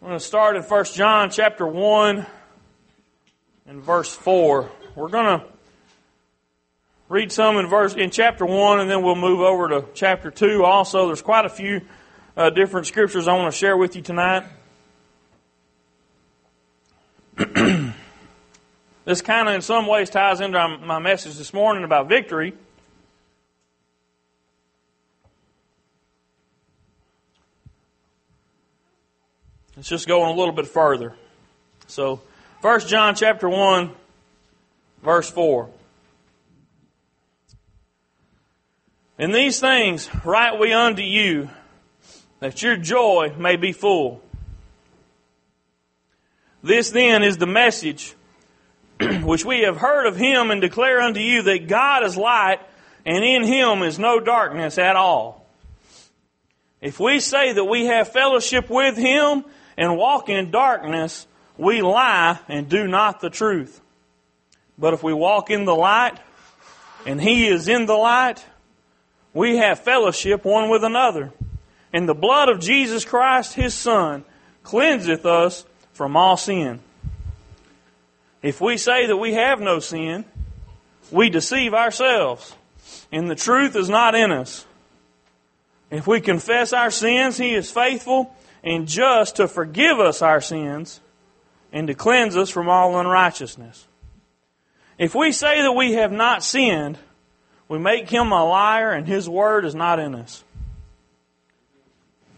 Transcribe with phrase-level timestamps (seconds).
[0.00, 2.24] I'm going to start in 1 John chapter 1
[3.66, 4.70] and verse 4.
[4.94, 5.46] We're going to
[7.08, 10.62] read some in verse in chapter 1 and then we'll move over to chapter 2
[10.62, 11.08] also.
[11.08, 11.80] There's quite a few
[12.36, 14.44] uh, different scriptures I want to share with you tonight.
[19.04, 22.54] this kind of in some ways ties into my message this morning about victory.
[29.78, 31.14] Let's just go on a little bit further.
[31.86, 32.20] So,
[32.62, 33.92] 1 John chapter 1,
[35.04, 35.70] verse 4.
[39.20, 41.48] In these things write we unto you,
[42.40, 44.20] that your joy may be full.
[46.60, 48.16] This then is the message
[49.22, 52.58] which we have heard of him and declare unto you that God is light,
[53.06, 55.46] and in him is no darkness at all.
[56.80, 59.44] If we say that we have fellowship with him
[59.78, 63.80] and walk in darkness, we lie and do not the truth.
[64.76, 66.18] But if we walk in the light,
[67.06, 68.44] and He is in the light,
[69.32, 71.32] we have fellowship one with another.
[71.92, 74.24] And the blood of Jesus Christ, His Son,
[74.64, 76.80] cleanseth us from all sin.
[78.42, 80.24] If we say that we have no sin,
[81.12, 82.54] we deceive ourselves,
[83.12, 84.66] and the truth is not in us.
[85.90, 91.00] If we confess our sins, He is faithful and just to forgive us our sins
[91.72, 93.86] and to cleanse us from all unrighteousness.
[94.98, 96.98] If we say that we have not sinned,
[97.68, 100.44] we make him a liar and his word is not in us.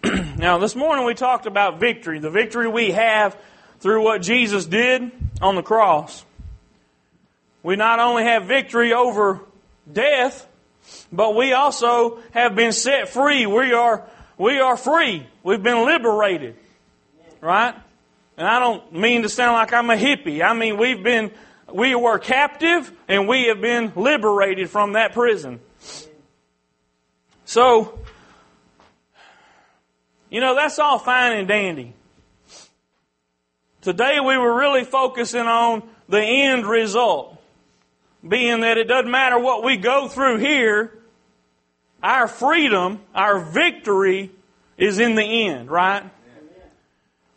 [0.37, 3.37] now, this morning we talked about victory, the victory we have
[3.81, 5.11] through what Jesus did
[5.41, 6.25] on the cross.
[7.63, 9.41] We not only have victory over
[9.91, 10.47] death,
[11.13, 13.47] but we also have been set free.
[13.47, 14.09] We are
[14.41, 15.27] we are free.
[15.43, 16.57] We've been liberated.
[17.43, 17.75] Right?
[18.39, 20.43] And I don't mean to sound like I'm a hippie.
[20.43, 21.31] I mean, we've been,
[21.71, 25.61] we were captive and we have been liberated from that prison.
[27.45, 27.99] So,
[30.31, 31.93] you know, that's all fine and dandy.
[33.83, 37.37] Today we were really focusing on the end result.
[38.27, 40.95] Being that it doesn't matter what we go through here,
[42.03, 44.31] our freedom, our victory
[44.81, 46.03] is in the end, right?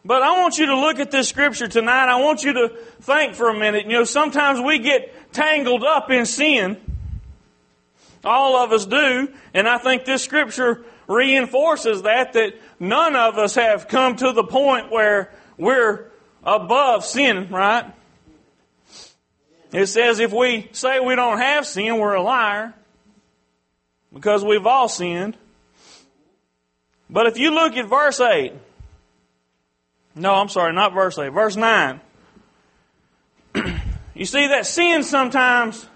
[0.06, 2.10] But I want you to look at this scripture tonight.
[2.10, 2.70] I want you to
[3.02, 3.86] think for a minute.
[3.86, 6.78] You know, sometimes we get tangled up in sin.
[8.24, 9.30] All of us do.
[9.54, 14.44] And I think this scripture reinforces that, that none of us have come to the
[14.44, 16.12] point where we're
[16.44, 17.86] above sin, right?
[19.72, 22.74] It says if we say we don't have sin, we're a liar
[24.14, 25.38] because we've all sinned.
[27.14, 28.54] But if you look at verse 8,
[30.16, 32.02] no, I'm sorry, not verse 8, verse 9.
[34.16, 35.88] you see that sin sometimes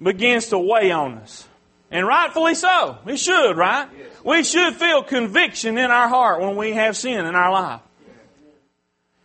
[0.00, 1.48] begins to weigh on us.
[1.90, 2.98] And rightfully so.
[3.06, 3.88] It should, right?
[3.96, 4.12] Yes.
[4.22, 7.80] We should feel conviction in our heart when we have sin in our life.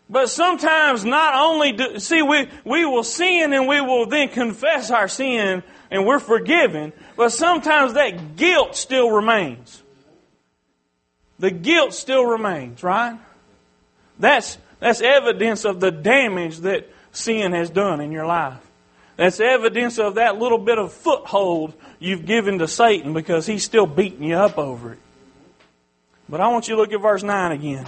[0.10, 4.92] But sometimes not only do, see, we, we will sin and we will then confess
[4.92, 9.83] our sin and we're forgiven, but sometimes that guilt still remains.
[11.40, 13.20] The guilt still remains, right?
[14.20, 18.60] That's, that's evidence of the damage that sin has done in your life.
[19.16, 23.86] That's evidence of that little bit of foothold you've given to Satan because he's still
[23.86, 25.00] beating you up over it.
[26.28, 27.86] But I want you to look at verse 9 again.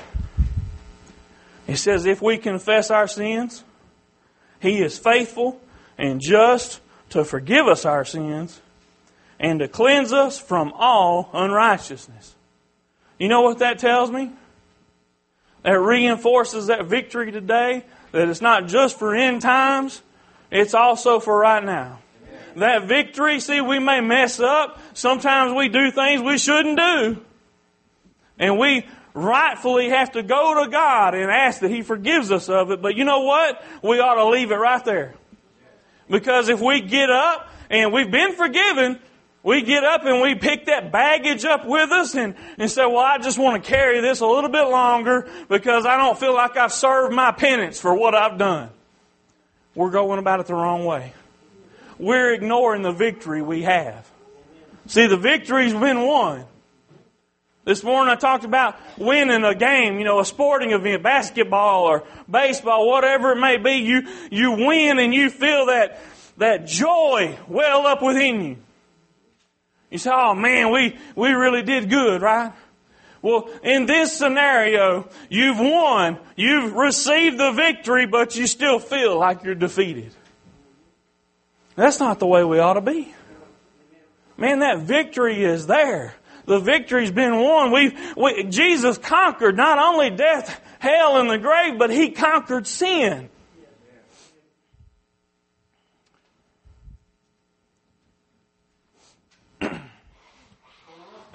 [1.67, 3.63] It says, If we confess our sins,
[4.59, 5.59] He is faithful
[5.97, 6.79] and just
[7.09, 8.61] to forgive us our sins
[9.39, 12.34] and to cleanse us from all unrighteousness.
[13.17, 14.31] You know what that tells me?
[15.63, 20.01] That reinforces that victory today, that it's not just for end times,
[20.51, 21.99] it's also for right now.
[22.55, 24.79] That victory, see, we may mess up.
[24.93, 27.25] Sometimes we do things we shouldn't do.
[28.39, 32.71] And we rightfully have to go to God and ask that He forgives us of
[32.71, 32.81] it.
[32.81, 33.63] But you know what?
[33.81, 35.15] We ought to leave it right there.
[36.09, 38.99] Because if we get up and we've been forgiven,
[39.45, 42.97] we get up and we pick that baggage up with us and, and say, well,
[42.97, 46.57] I just want to carry this a little bit longer because I don't feel like
[46.57, 48.71] I've served my penance for what I've done.
[49.75, 51.13] We're going about it the wrong way.
[51.99, 54.09] We're ignoring the victory we have.
[54.87, 56.45] See, the victory's been won.
[57.65, 62.03] This morning I talked about winning a game, you know, a sporting event, basketball or
[62.29, 63.73] baseball, whatever it may be.
[63.73, 65.99] You, you win and you feel that,
[66.37, 68.57] that joy well up within you.
[69.89, 72.53] You say, oh man, we, we really did good, right?
[73.21, 76.19] Well, in this scenario, you've won.
[76.35, 80.11] You've received the victory, but you still feel like you're defeated.
[81.75, 83.13] That's not the way we ought to be.
[84.37, 86.13] Man, that victory is there.
[86.45, 87.71] The victory's been won.
[87.71, 93.29] We've, we, Jesus conquered not only death, hell, and the grave, but He conquered sin.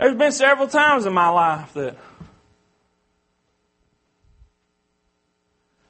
[0.00, 1.94] There's been several times in my life that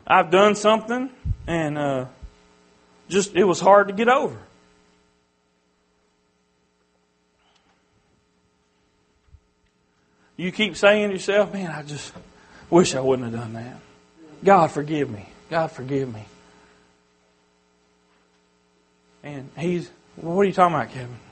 [0.05, 1.11] I've done something
[1.47, 2.07] and uh,
[3.09, 4.37] just it was hard to get over.
[10.37, 12.13] You keep saying to yourself, man, I just
[12.69, 13.77] wish I wouldn't have done that.
[14.43, 15.25] God forgive me.
[15.51, 16.25] God forgive me.
[19.23, 21.30] And he's, what are you talking about, Kevin?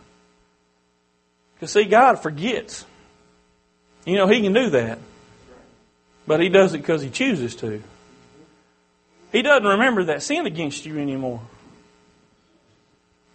[1.59, 2.87] Because, see, God forgets.
[4.05, 5.01] You know, He can do that.
[6.27, 7.83] But He does it because He chooses to.
[9.33, 11.43] He doesn't remember that sin against you anymore.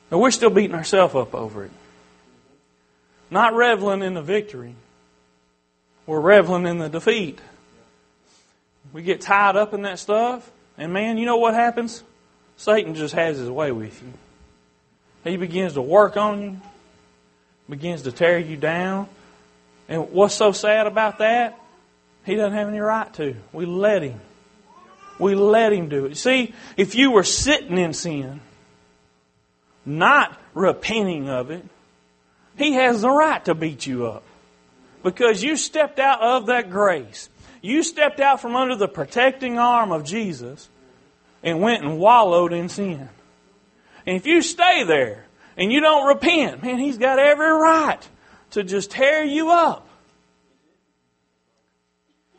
[0.09, 1.71] But we're still beating ourselves up over it.
[3.29, 4.75] Not reveling in the victory.
[6.05, 7.39] We're reveling in the defeat.
[8.93, 12.03] We get tied up in that stuff, and man, you know what happens?
[12.57, 14.13] Satan just has his way with you.
[15.23, 16.61] He begins to work on you
[17.69, 19.07] begins to tear you down.
[19.87, 21.59] And what's so sad about that?
[22.25, 23.35] He doesn't have any right to.
[23.51, 24.19] We let him.
[25.19, 26.17] We let him do it.
[26.17, 28.41] See, if you were sitting in sin,
[29.85, 31.65] not repenting of it,
[32.57, 34.23] he has the right to beat you up.
[35.03, 37.29] Because you stepped out of that grace.
[37.61, 40.69] You stepped out from under the protecting arm of Jesus
[41.43, 43.09] and went and wallowed in sin.
[44.05, 45.25] And if you stay there,
[45.57, 47.99] and you don't repent, man, he's got every right
[48.51, 49.87] to just tear you up.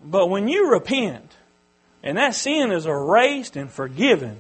[0.05, 1.33] But when you repent,
[2.03, 4.37] and that sin is erased and forgiven,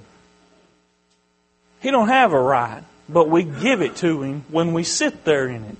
[1.80, 5.48] he don't have a right, but we give it to him when we sit there
[5.48, 5.76] in it.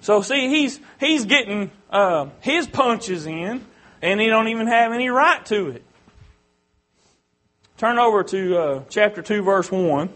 [0.00, 3.64] So see, he's he's getting uh, his punches in,
[4.00, 5.82] and he don't even have any right to it.
[7.78, 10.08] Turn over to uh, chapter two, verse one.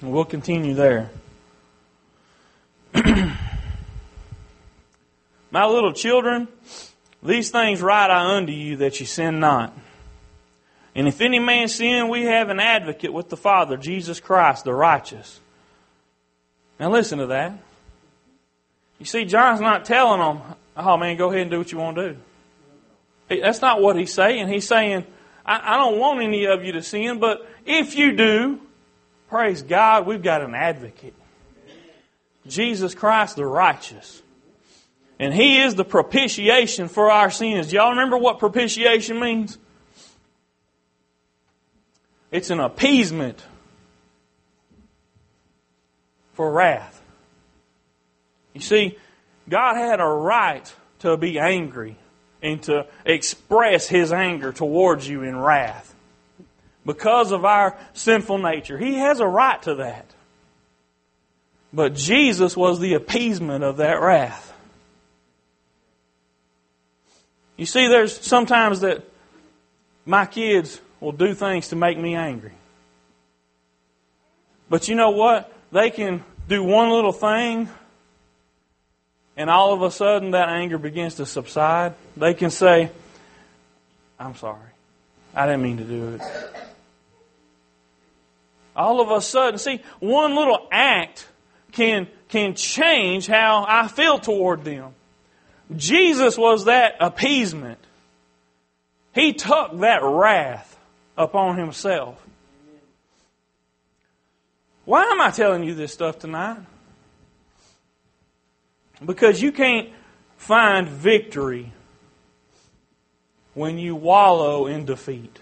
[0.00, 1.10] And we'll continue there.
[5.50, 6.48] My little children,
[7.22, 9.76] these things write I unto you that ye sin not.
[10.94, 14.74] And if any man sin, we have an advocate with the Father, Jesus Christ, the
[14.74, 15.38] righteous.
[16.78, 17.58] Now listen to that.
[18.98, 20.42] You see, John's not telling them,
[20.76, 23.40] oh man, go ahead and do what you want to do.
[23.40, 24.48] That's not what he's saying.
[24.48, 25.04] He's saying,
[25.46, 28.60] I, I don't want any of you to sin, but if you do,
[29.30, 31.14] Praise God, we've got an advocate.
[32.48, 34.22] Jesus Christ the righteous.
[35.20, 37.68] And He is the propitiation for our sins.
[37.68, 39.56] Do y'all remember what propitiation means?
[42.32, 43.40] It's an appeasement
[46.32, 47.00] for wrath.
[48.52, 48.98] You see,
[49.48, 51.96] God had a right to be angry
[52.42, 55.94] and to express His anger towards you in wrath
[56.84, 58.78] because of our sinful nature.
[58.78, 60.06] He has a right to that.
[61.72, 64.52] But Jesus was the appeasement of that wrath.
[67.56, 69.04] You see, there's sometimes that
[70.06, 72.54] my kids will do things to make me angry.
[74.68, 75.52] But you know what?
[75.70, 77.68] They can do one little thing,
[79.36, 81.94] and all of a sudden that anger begins to subside.
[82.16, 82.90] They can say,
[84.18, 84.58] I'm sorry.
[85.34, 86.22] I didn't mean to do it
[88.74, 91.26] all of a sudden, see, one little act
[91.72, 94.94] can, can change how I feel toward them.
[95.76, 97.78] Jesus was that appeasement.
[99.14, 100.78] He took that wrath
[101.16, 102.20] upon himself.
[104.84, 106.58] Why am I telling you this stuff tonight?
[109.04, 109.88] Because you can't
[110.36, 111.72] find victory
[113.54, 115.38] when you wallow in defeat.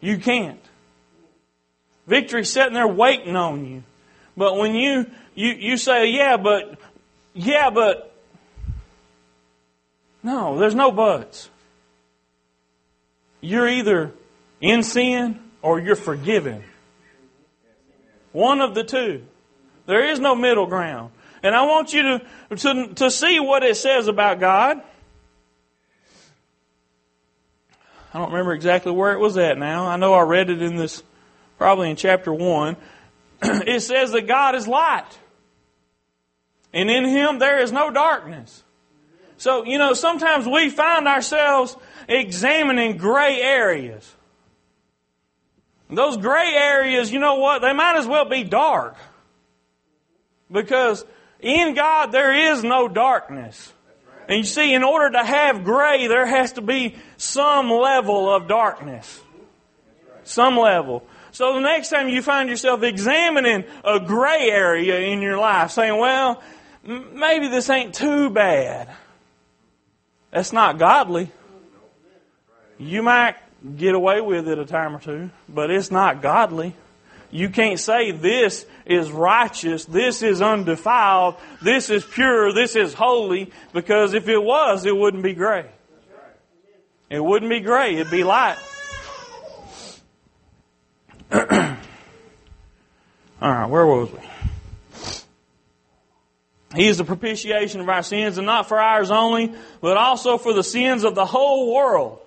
[0.00, 0.60] You can't.
[2.06, 3.82] Victory's sitting there waiting on you.
[4.36, 6.78] But when you, you, you say, yeah, but,
[7.34, 8.14] yeah, but,
[10.22, 11.50] no, there's no buts.
[13.40, 14.12] You're either
[14.60, 16.62] in sin or you're forgiven.
[18.32, 19.24] One of the two.
[19.86, 21.10] There is no middle ground.
[21.42, 24.80] And I want you to, to, to see what it says about God.
[28.14, 29.86] I don't remember exactly where it was at now.
[29.86, 31.02] I know I read it in this
[31.62, 32.76] probably in chapter 1,
[33.42, 35.06] it says that God is light.
[36.72, 38.64] And in Him there is no darkness.
[39.36, 41.76] So, you know, sometimes we find ourselves
[42.08, 44.12] examining gray areas.
[45.88, 47.62] Those gray areas, you know what?
[47.62, 48.96] They might as well be dark.
[50.50, 51.04] Because
[51.38, 53.72] in God there is no darkness.
[54.28, 58.48] And you see, in order to have gray, there has to be some level of
[58.48, 59.20] darkness.
[60.24, 61.06] Some level.
[61.32, 65.98] So the next time you find yourself examining a gray area in your life, saying,
[65.98, 66.42] well,
[66.84, 68.94] maybe this ain't too bad.
[70.30, 71.30] That's not godly.
[72.78, 73.36] You might
[73.76, 76.76] get away with it a time or two, but it's not godly.
[77.30, 83.50] You can't say this is righteous, this is undefiled, this is pure, this is holy,
[83.72, 85.64] because if it was, it wouldn't be gray.
[87.08, 88.58] It wouldn't be gray, it'd be light.
[91.32, 91.80] Alright,
[93.40, 94.18] where was we?
[96.74, 100.52] He is the propitiation of our sins, and not for ours only, but also for
[100.52, 102.18] the sins of the whole world.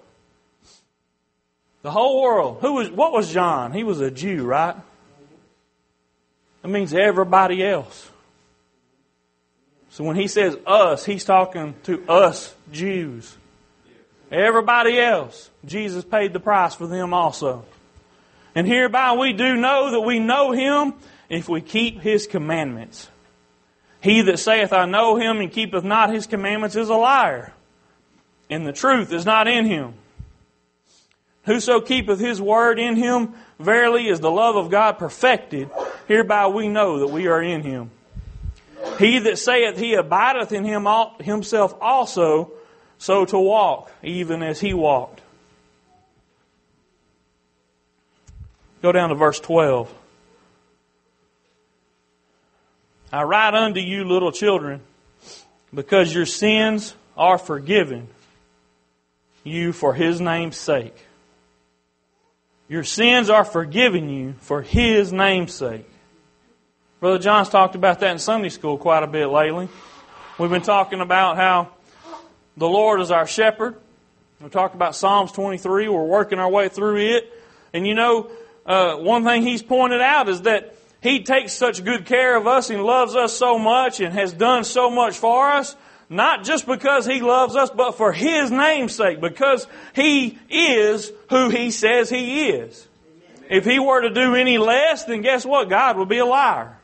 [1.82, 2.60] The whole world.
[2.62, 3.72] Who was, what was John?
[3.72, 4.76] He was a Jew, right?
[6.62, 8.10] That means everybody else.
[9.90, 13.38] So when he says us, he's talking to us Jews.
[14.32, 17.64] Everybody else, Jesus paid the price for them also.
[18.56, 20.94] And hereby we do know that we know him
[21.30, 23.10] if we keep his commandments.
[24.00, 27.54] He that saith, I know him, and keepeth not his commandments is a liar,
[28.50, 29.96] and the truth is not in him.
[31.44, 35.70] Whoso keepeth his word in him, verily is the love of God perfected.
[36.08, 37.92] Hereby we know that we are in him.
[39.00, 40.88] He that saith he abideth in him
[41.20, 42.52] himself also,
[42.98, 45.22] so to walk, even as he walked.
[48.82, 49.94] Go down to verse 12.
[53.12, 54.82] I write unto you, little children,
[55.74, 58.08] because your sins are forgiven
[59.44, 60.96] you for his name's sake.
[62.68, 65.88] Your sins are forgiven you for His name's sake.
[67.00, 69.70] Brother John's talked about that in Sunday school quite a bit lately.
[70.40, 71.70] We've been talking about how
[72.58, 73.76] the Lord is our shepherd.
[74.42, 75.88] We talked about Psalms 23.
[75.90, 77.32] We're working our way through it.
[77.72, 78.32] And you know,
[78.66, 82.70] uh, one thing he's pointed out is that he takes such good care of us
[82.70, 85.76] and loves us so much and has done so much for us
[86.10, 91.50] not just because He loves us, but for His name's sake, because He is who
[91.50, 92.88] He says He is.
[93.50, 95.70] If He were to do any less, then guess what?
[95.70, 96.78] God would be a liar.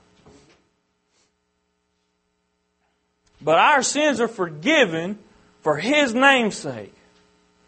[3.41, 5.17] But our sins are forgiven
[5.61, 6.93] for His name's sake.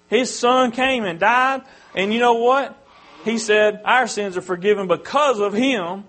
[0.10, 1.64] His Son came and died,
[1.96, 2.78] and you know what?
[3.24, 6.04] He said, Our sins are forgiven because of Him.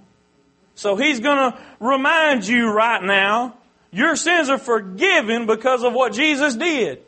[0.75, 3.57] So He's going to remind you right now
[3.91, 7.01] your sins are forgiven because of what Jesus did.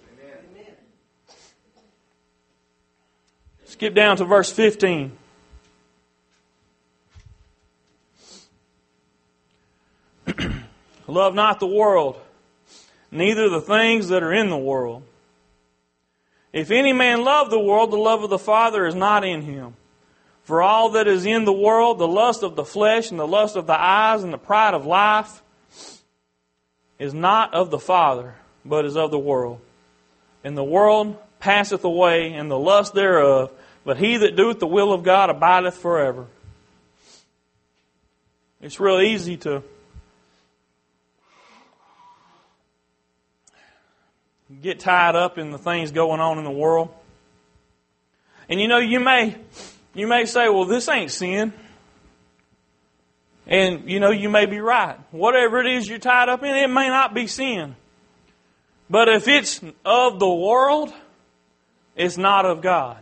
[3.64, 5.10] Skip down to verse 15.
[11.08, 12.20] Love not the world,
[13.10, 15.02] neither the things that are in the world.
[16.52, 19.74] If any man love the world, the love of the Father is not in him.
[20.46, 23.56] For all that is in the world, the lust of the flesh, and the lust
[23.56, 25.42] of the eyes, and the pride of life,
[27.00, 29.60] is not of the Father, but is of the world.
[30.44, 33.50] And the world passeth away, and the lust thereof,
[33.84, 36.26] but he that doeth the will of God abideth forever.
[38.62, 39.64] It's real easy to
[44.62, 46.94] get tied up in the things going on in the world.
[48.48, 49.34] And you know, you may
[49.96, 51.52] you may say, well, this ain't sin.
[53.46, 54.98] And, you know, you may be right.
[55.10, 57.76] Whatever it is you're tied up in, it may not be sin.
[58.90, 60.92] But if it's of the world,
[61.96, 62.98] it's not of God.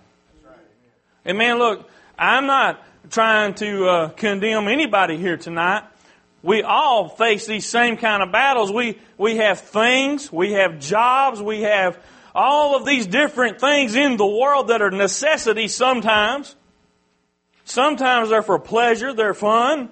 [1.24, 5.82] And man, look, I'm not trying to uh, condemn anybody here tonight.
[6.42, 8.70] We all face these same kind of battles.
[8.70, 11.98] We, we have things, we have jobs, we have
[12.34, 16.54] all of these different things in the world that are necessities sometimes.
[17.64, 19.90] Sometimes they're for pleasure, they're fun.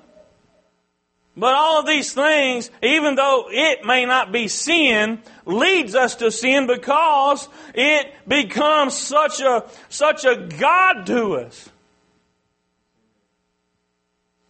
[1.34, 6.30] But all of these things, even though it may not be sin, leads us to
[6.30, 11.70] sin because it becomes such a, such a God to us.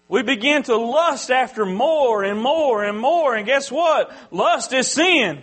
[0.09, 4.13] We begin to lust after more and more and more, and guess what?
[4.33, 5.43] Lust is sin.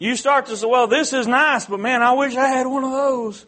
[0.00, 2.84] You start to say, well, this is nice, but man, I wish I had one
[2.84, 3.46] of those.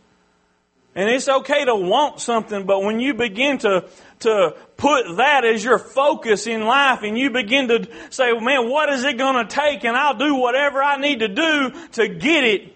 [0.97, 3.85] And it's okay to want something, but when you begin to,
[4.21, 8.89] to put that as your focus in life and you begin to say, man, what
[8.89, 9.85] is it going to take?
[9.85, 12.75] And I'll do whatever I need to do to get it.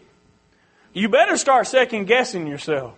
[0.93, 2.93] You better start second guessing yourself.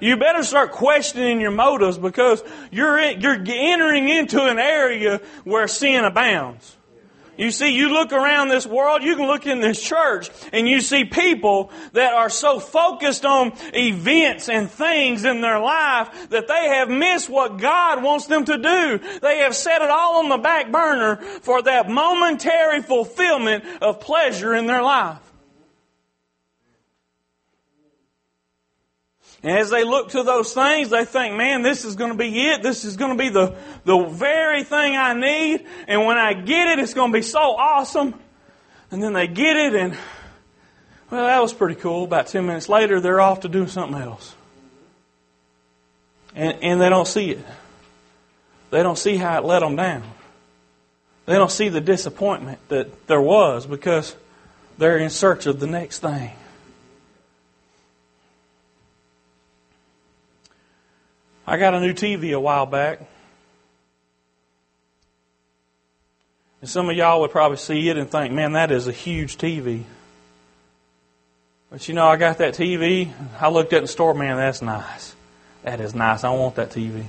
[0.00, 5.68] You better start questioning your motives because you're, in, you're entering into an area where
[5.68, 6.78] sin abounds.
[7.36, 10.80] You see, you look around this world, you can look in this church, and you
[10.80, 16.68] see people that are so focused on events and things in their life that they
[16.68, 19.00] have missed what God wants them to do.
[19.20, 24.54] They have set it all on the back burner for that momentary fulfillment of pleasure
[24.54, 25.31] in their life.
[29.42, 32.48] And as they look to those things, they think, man, this is going to be
[32.48, 32.62] it.
[32.62, 35.66] This is going to be the, the very thing I need.
[35.88, 38.14] And when I get it, it's going to be so awesome.
[38.92, 39.96] And then they get it and,
[41.10, 42.04] well, that was pretty cool.
[42.04, 44.34] About 10 minutes later, they're off to do something else.
[46.34, 47.44] And, and they don't see it.
[48.70, 50.04] They don't see how it let them down.
[51.26, 54.14] They don't see the disappointment that there was because
[54.78, 56.32] they're in search of the next thing.
[61.52, 62.98] I got a new TV a while back.
[66.62, 69.36] And some of y'all would probably see it and think, man, that is a huge
[69.36, 69.82] TV.
[71.70, 73.12] But you know, I got that TV.
[73.38, 75.14] I looked at the store, man, that's nice.
[75.62, 76.24] That is nice.
[76.24, 77.04] I want that TV.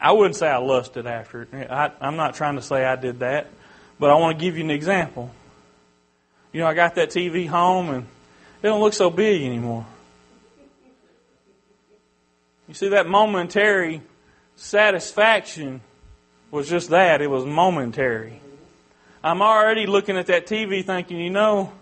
[0.00, 1.68] I wouldn't say I lusted after it.
[1.68, 3.48] I, I'm not trying to say I did that,
[3.98, 5.32] but I want to give you an example.
[6.52, 8.06] You know, I got that TV home and
[8.62, 9.84] it don't look so big anymore.
[12.68, 14.02] You see, that momentary
[14.54, 15.80] satisfaction
[16.50, 17.22] was just that.
[17.22, 18.42] It was momentary.
[19.24, 21.72] I'm already looking at that TV thinking, you know,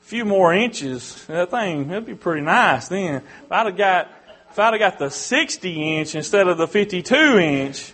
[0.00, 3.22] a few more inches, that thing, that'd be pretty nice then.
[3.44, 4.10] If I'd have got,
[4.50, 7.92] if I'd have got the 60 inch instead of the 52 inch,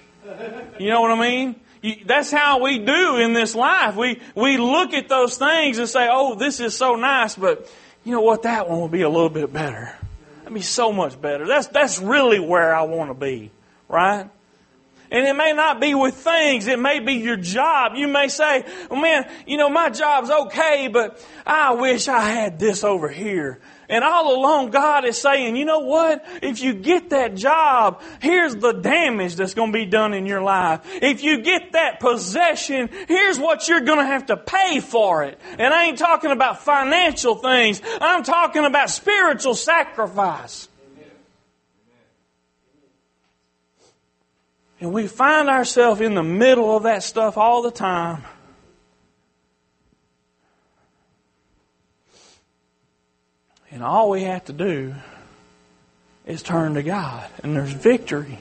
[0.78, 1.57] you know what I mean?
[1.83, 3.95] You, that's how we do in this life.
[3.95, 7.71] We, we look at those things and say, oh, this is so nice, but
[8.05, 8.43] you know what?
[8.43, 9.95] That one will be a little bit better.
[10.47, 11.45] That'd be so much better.
[11.45, 13.50] That's, that's really where I want to be,
[13.89, 14.30] right?
[15.11, 16.69] And it may not be with things.
[16.69, 17.97] It may be your job.
[17.97, 22.61] You may say, well, man, you know, my job's okay, but I wish I had
[22.61, 23.59] this over here.
[23.89, 26.25] And all along, God is saying, you know what?
[26.43, 30.43] If you get that job, here's the damage that's going to be done in your
[30.43, 30.81] life.
[31.01, 35.41] If you get that possession, here's what you're going to have to pay for it.
[35.59, 37.81] And I ain't talking about financial things.
[38.01, 40.69] I'm talking about spiritual sacrifice.
[44.81, 48.25] And we find ourselves in the middle of that stuff all the time.
[53.76, 54.95] And all we have to do
[56.25, 58.39] is turn to God, and there's victory.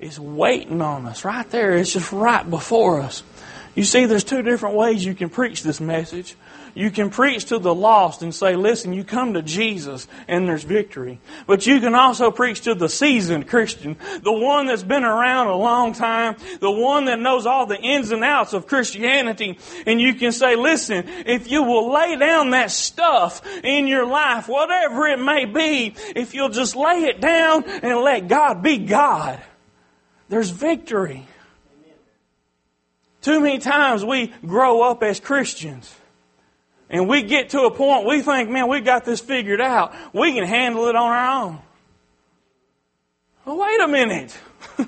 [0.00, 1.76] It's waiting on us right there.
[1.76, 3.22] It's just right before us.
[3.74, 6.36] You see, there's two different ways you can preach this message.
[6.74, 10.64] You can preach to the lost and say, listen, you come to Jesus and there's
[10.64, 11.20] victory.
[11.46, 15.56] But you can also preach to the seasoned Christian, the one that's been around a
[15.56, 19.58] long time, the one that knows all the ins and outs of Christianity.
[19.86, 24.48] And you can say, listen, if you will lay down that stuff in your life,
[24.48, 29.40] whatever it may be, if you'll just lay it down and let God be God,
[30.28, 31.26] there's victory.
[33.24, 35.92] Too many times we grow up as Christians
[36.90, 39.94] and we get to a point we think, man, we got this figured out.
[40.12, 41.58] We can handle it on our own.
[43.46, 44.36] Well, wait a minute.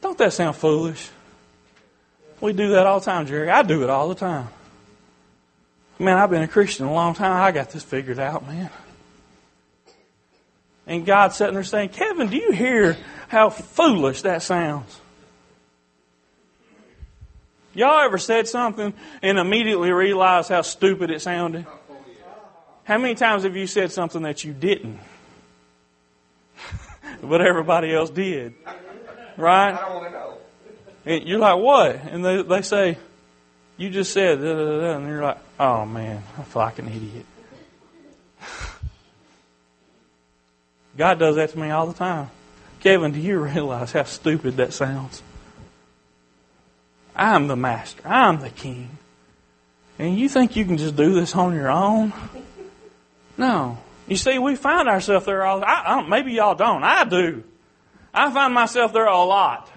[0.00, 1.08] Don't that sound foolish?
[2.40, 3.50] We do that all the time, Jerry.
[3.50, 4.48] I do it all the time.
[6.00, 7.40] Man, I've been a Christian a long time.
[7.40, 8.68] I got this figured out, man.
[10.88, 12.96] And God's sitting there saying, Kevin, do you hear
[13.28, 15.02] how foolish that sounds?
[17.74, 21.66] Y'all ever said something and immediately realized how stupid it sounded?
[22.84, 25.00] How many times have you said something that you didn't?
[27.22, 28.54] but everybody else did.
[29.36, 29.76] Right?
[31.04, 31.96] And you're like, what?
[31.96, 32.96] And they, they say,
[33.76, 36.88] you just said, da, da, da, and you're like, oh man, I feel like an
[36.88, 37.26] idiot.
[40.96, 42.30] God does that to me all the time.
[42.80, 45.22] Kevin, do you realize how stupid that sounds?
[47.14, 48.02] I'm the master.
[48.06, 48.98] I'm the king.
[49.98, 52.12] And you think you can just do this on your own?
[53.36, 53.78] No.
[54.08, 55.64] You see, we find ourselves there all.
[55.64, 56.82] I, I maybe y'all don't.
[56.82, 57.44] I do.
[58.12, 59.70] I find myself there a lot.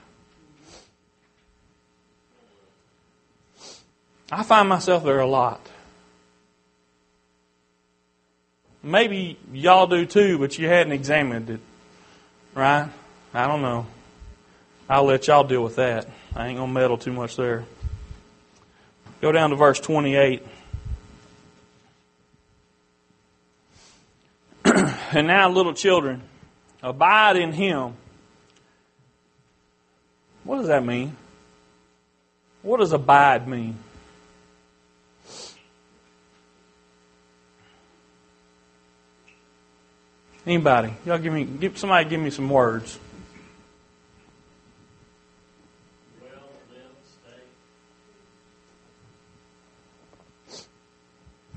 [4.31, 5.67] I find myself there a lot.
[8.87, 11.59] maybe y'all do too, but you hadn't examined it.
[12.55, 12.89] Right?
[13.33, 13.85] I don't know.
[14.89, 16.07] I'll let y'all deal with that.
[16.35, 17.65] I ain't going to meddle too much there.
[19.19, 20.43] Go down to verse 28.
[24.65, 26.21] and now, little children,
[26.81, 27.95] abide in him.
[30.43, 31.17] What does that mean?
[32.61, 33.77] What does abide mean?
[40.45, 40.93] Anybody?
[41.05, 42.97] Y'all give me give somebody give me some words.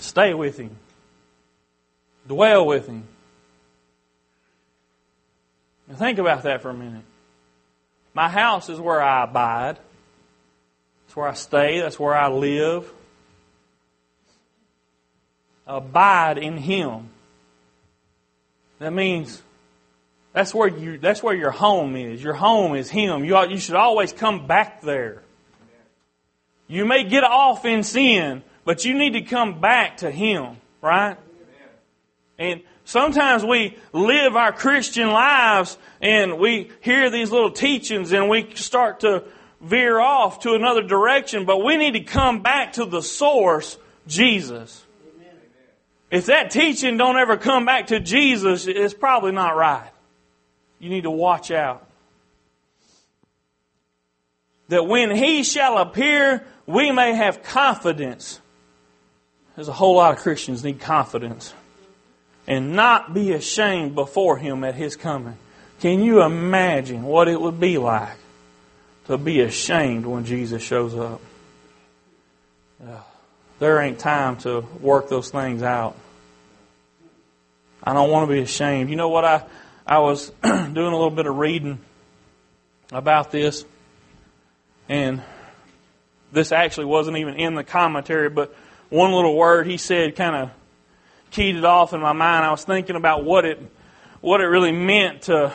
[0.00, 0.76] Stay with him.
[2.26, 3.04] Dwell with him.
[5.88, 7.04] Now think about that for a minute.
[8.14, 9.78] My house is where I abide.
[11.10, 11.80] That's where I stay.
[11.80, 12.90] That's where I live.
[15.66, 17.10] Abide in Him.
[18.78, 19.42] That means
[20.32, 22.22] that's where you that's where your home is.
[22.22, 23.24] Your home is Him.
[23.24, 25.22] You you should always come back there.
[26.68, 31.16] You may get off in sin, but you need to come back to Him, right?
[32.38, 38.54] And sometimes we live our Christian lives and we hear these little teachings and we
[38.54, 39.24] start to
[39.60, 44.86] veer off to another direction, but we need to come back to the source, Jesus.
[46.08, 49.90] If that teaching don't ever come back to Jesus, it's probably not right.
[50.78, 51.88] You need to watch out.
[54.68, 58.39] That when He shall appear, we may have confidence.
[59.60, 61.52] There's a whole lot of Christians need confidence.
[62.46, 65.36] And not be ashamed before Him at His coming.
[65.80, 68.16] Can you imagine what it would be like
[69.08, 71.20] to be ashamed when Jesus shows up?
[73.58, 75.94] there ain't time to work those things out.
[77.84, 78.88] I don't want to be ashamed.
[78.88, 79.26] You know what?
[79.26, 79.44] I,
[79.86, 81.80] I was doing a little bit of reading
[82.92, 83.66] about this,
[84.88, 85.20] and
[86.32, 88.56] this actually wasn't even in the commentary, but
[88.90, 90.50] one little word he said kind of
[91.30, 92.44] keyed it off in my mind.
[92.44, 93.60] I was thinking about what it
[94.20, 95.54] what it really meant to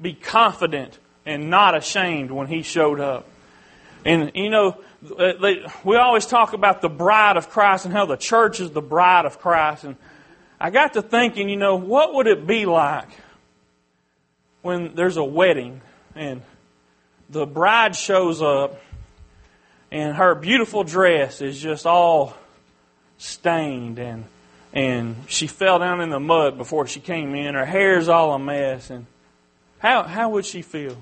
[0.00, 3.28] be confident and not ashamed when he showed up.
[4.04, 4.78] And you know,
[5.84, 9.24] we always talk about the bride of Christ and how the church is the bride
[9.24, 9.84] of Christ.
[9.84, 9.96] And
[10.60, 13.08] I got to thinking, you know, what would it be like
[14.62, 15.80] when there's a wedding
[16.14, 16.42] and
[17.30, 18.80] the bride shows up
[19.90, 22.34] and her beautiful dress is just all
[23.18, 24.24] stained and
[24.72, 27.54] and she fell down in the mud before she came in.
[27.54, 29.06] Her hair's all a mess and
[29.78, 30.96] how how would she feel?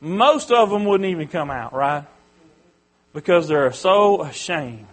[0.00, 2.04] Most of them wouldn't even come out, right?
[3.12, 4.86] Because they're so ashamed.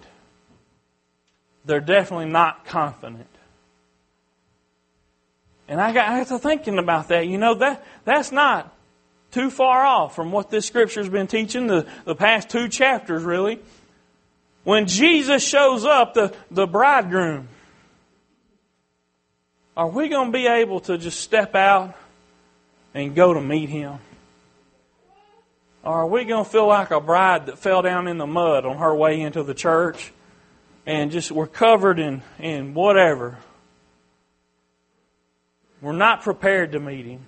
[1.65, 3.28] They're definitely not confident.
[5.67, 7.28] And I got, I got to thinking about that.
[7.28, 8.74] You know, that that's not
[9.31, 13.59] too far off from what this scripture's been teaching the, the past two chapters, really.
[14.63, 17.47] When Jesus shows up, the, the bridegroom,
[19.77, 21.95] are we going to be able to just step out
[22.93, 23.99] and go to meet him?
[25.83, 28.65] Or are we going to feel like a bride that fell down in the mud
[28.65, 30.11] on her way into the church
[30.85, 33.37] and just we're covered in, in whatever?
[35.81, 37.25] We're not prepared to meet him,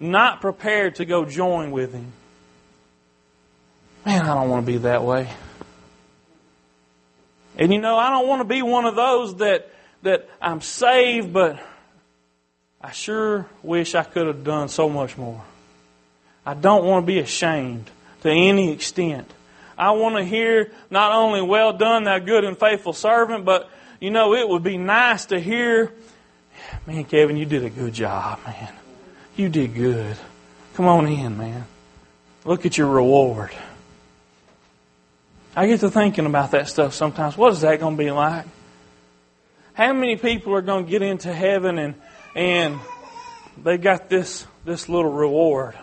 [0.00, 2.12] not prepared to go join with him.
[4.04, 5.30] Man, I don't want to be that way.
[7.56, 9.70] And you know, I don't want to be one of those that
[10.02, 11.58] that I'm saved, but
[12.80, 15.42] I sure wish I could have done so much more.
[16.44, 17.90] I don't want to be ashamed
[18.22, 19.30] to any extent.
[19.78, 24.10] I want to hear not only well done, thou good and faithful servant, but you
[24.10, 25.92] know, it would be nice to hear,
[26.86, 28.72] man, Kevin, you did a good job, man.
[29.36, 30.16] You did good.
[30.74, 31.66] Come on in, man.
[32.44, 33.50] Look at your reward.
[35.56, 37.36] I get to thinking about that stuff sometimes.
[37.36, 38.46] What is that going to be like?
[39.72, 41.94] How many people are going to get into heaven and
[42.34, 42.80] and
[43.62, 45.76] they got this this little reward.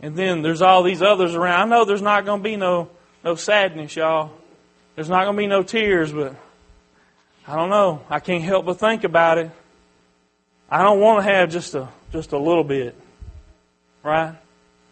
[0.00, 1.60] And then there's all these others around.
[1.72, 2.90] I know there's not going to be no
[3.22, 4.32] no sadness, y'all.
[4.94, 6.36] There's not going to be no tears, but
[7.46, 8.02] I don't know.
[8.10, 9.50] I can't help but think about it.
[10.70, 12.96] I don't want to have just a just a little bit,
[14.02, 14.34] right?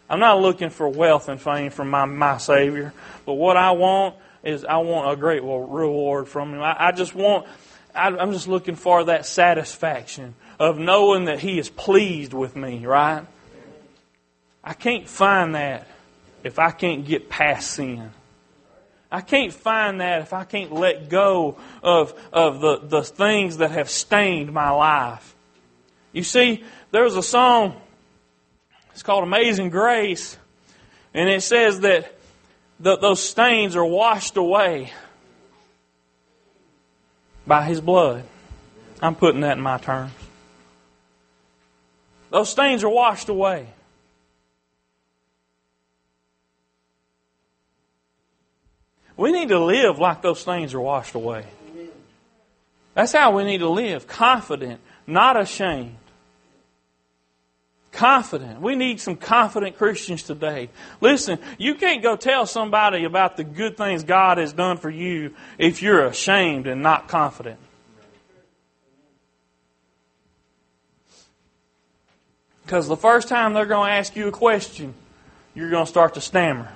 [0.09, 2.93] I'm not looking for wealth and fame from my my Savior,
[3.25, 6.61] but what I want is I want a great reward from Him.
[6.61, 7.47] I, I just want
[7.95, 13.25] I'm just looking for that satisfaction of knowing that He is pleased with me, right?
[14.63, 15.87] I can't find that
[16.43, 18.11] if I can't get past sin.
[19.11, 23.69] I can't find that if I can't let go of, of the, the things that
[23.69, 25.32] have stained my life.
[26.13, 27.75] You see, there's a song,
[28.91, 30.37] it's called Amazing Grace,
[31.13, 32.15] and it says that
[32.79, 34.93] the, those stains are washed away
[37.45, 38.23] by His blood.
[39.01, 40.13] I'm putting that in my terms.
[42.29, 43.67] Those stains are washed away.
[49.15, 51.45] We need to live like those stains are washed away.
[52.93, 55.97] That's how we need to live confident, not ashamed.
[57.93, 58.59] Confident.
[58.59, 60.69] We need some confident Christians today.
[60.99, 65.35] Listen, you can't go tell somebody about the good things God has done for you
[65.59, 67.59] if you're ashamed and not confident.
[72.63, 74.95] Because the first time they're going to ask you a question,
[75.53, 76.73] you're going to start to stammer.